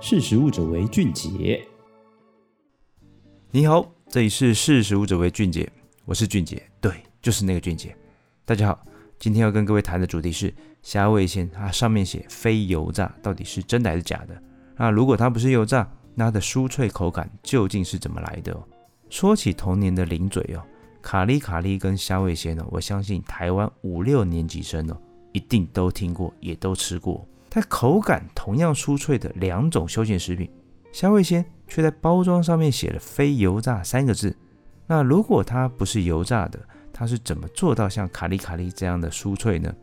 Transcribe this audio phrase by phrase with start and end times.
[0.00, 1.60] 识食物者为俊杰。
[3.50, 5.68] 你好，这里是识食物者为俊杰，
[6.04, 7.96] 我是俊杰，对，就是那个俊杰。
[8.44, 8.86] 大家好，
[9.18, 14.40] 今天要跟各位谈的主题是虾味鲜，它上面写非油炸，到底是真的还是假的？
[14.76, 18.56] 那如果它不是油炸，那它的酥脆口感究竟是怎么来的？
[19.10, 20.62] 说起童年的零嘴哦，
[21.02, 24.96] 卡哩卡哩跟虾味鲜呢，我相信台湾五六年级生哦，
[25.32, 27.26] 一定都听过，也都吃过。
[27.60, 30.48] 在口感同样酥脆的两种休闲食品，
[30.92, 34.36] 虾味鲜却在包装上面写了“非油炸”三个字。
[34.86, 36.60] 那如果它不是油炸的，
[36.92, 39.74] 它是怎么做到像卡利卡利这样的酥脆呢？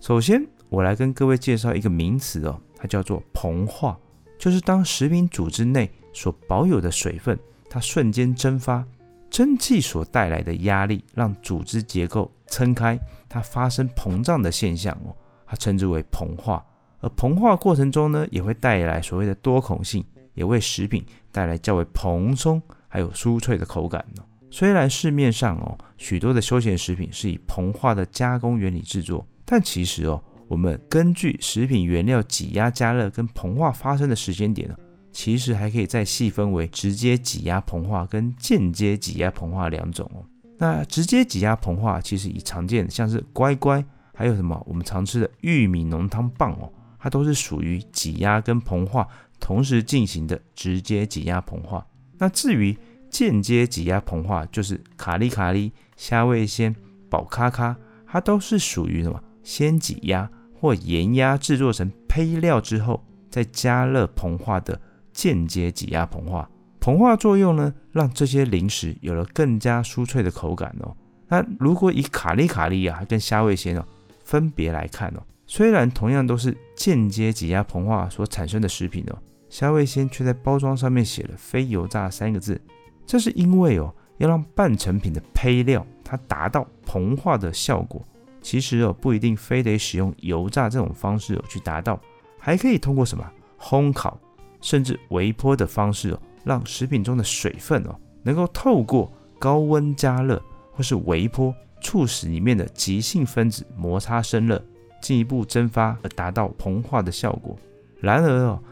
[0.00, 3.98] 首先，我来跟各位介绍一个名词哦，它叫做膨化，
[4.38, 8.82] 就是当食品组织内所保有的水分，它瞬间蒸发，
[9.28, 15.14] 蒸汽所带来的压力让组织结构撑开，它发生膨胀的现象哦，
[15.46, 16.64] 它称之为膨化。
[17.00, 20.04] 而膨化过程中呢，也会带来所谓的多孔性，
[20.34, 24.22] 也为食品带来较为蓬松还有酥脆的口感呢。
[24.50, 34.74] 虽然市面上哦许多的休闲食品是以膨化的加工原理制作，但其实哦我们根据食品原料挤压加热跟膨化发生的时间点呢，
[35.12, 40.24] 其实还可以再细分为直接挤压膨化跟间接挤压膨化两种哦。
[40.58, 46.70] 那直接挤压膨化其实以常见的像是乖乖，还有什么我们常吃的玉米浓汤棒哦。
[47.00, 49.08] 它都是属于挤压跟膨化
[49.40, 51.84] 同时进行的直接挤压膨化。
[52.18, 52.76] 那至于
[53.08, 56.76] 间接挤压膨化，就是卡哩卡哩、虾味先、
[57.08, 57.74] 宝咖咖，
[58.06, 59.18] 它都是属于什么？
[59.42, 64.78] 先挤压或盐压制作成胚料之后，再加热膨化的
[65.12, 66.48] 间接挤压膨化。
[66.78, 70.94] 膨化作用呢，让这些零食有了更加酥脆的口感哦。
[71.28, 73.84] 那如果以卡哩卡哩啊跟虾味先哦
[74.22, 75.22] 分别来看哦。
[75.52, 82.62] 虽然同样都是间接挤压膨化所产生的食品哦，虾味鲜却在包装上面写了“非油炸”三个字，
[83.04, 88.00] 这是因为哦，要让半成品的胚料它达到膨化的效果，
[88.40, 92.00] 其实哦不一定非得使用油炸这种方式哦去达到，
[92.38, 93.28] 还可以通过什么？
[93.58, 94.16] 烘烤
[94.60, 104.64] 甚至微波的方式哦，让食品中的水分哦能够透过高温加热或是微波，促使里面的极性分子摩擦生热。
[105.00, 107.56] 进一步蒸发而达到膨化的效果。
[107.98, 108.62] 然而哦，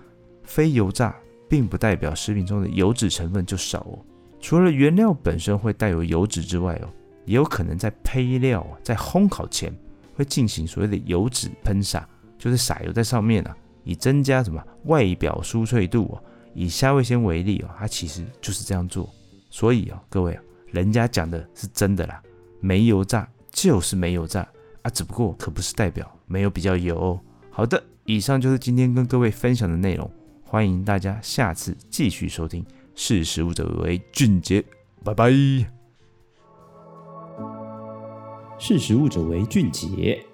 [0.42, 1.14] 非油炸
[1.48, 3.98] 并不代表食品中的油脂成分就少哦。
[4.40, 6.88] 除了原料本身会带有油脂之外哦，
[7.24, 9.72] 也有可能在胚料在烘烤前
[10.14, 12.08] 会进行所谓的油脂喷洒，
[12.38, 16.22] 就是撒油在上面啊，以增加什么外表酥脆度哦。
[16.54, 19.08] 以虾味先为例哦，它其实就是这样做。
[19.50, 22.22] 所以哦，各位啊，人家讲的是真的啦，
[22.60, 24.48] 没油炸就是没油炸。
[24.88, 27.20] 啊，只不过可不是代表没有比较油哦。
[27.50, 30.10] 好的，以上就是今天跟各位分享的内容，
[30.42, 32.64] 欢迎大家下次继续收听。
[32.94, 34.64] 识时务者为俊杰，
[35.04, 35.30] 拜拜。
[38.58, 40.24] 识时务者为俊杰。